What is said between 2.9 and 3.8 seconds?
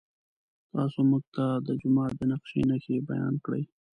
بیان کړئ.